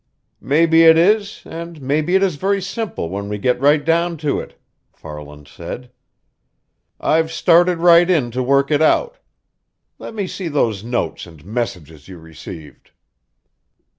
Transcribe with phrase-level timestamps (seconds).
[0.41, 4.39] "Maybe it is, and maybe it is very simple when we get right down to
[4.39, 4.59] it,"
[4.91, 5.91] Farland said.
[6.99, 9.17] "I've started right in to work it out.
[9.99, 12.89] Let me see those notes and messages you received."